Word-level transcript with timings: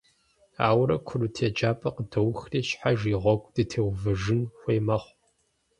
Ауэрэ 0.67 0.97
курыт 1.07 1.35
еджапӀэр 1.47 1.93
къыдоухри, 1.95 2.59
щхьэж 2.67 2.99
и 3.13 3.15
гъуэгу 3.21 3.51
дытеувэжын 3.53 4.41
хуей 4.59 4.79
мэхъу. 4.87 5.13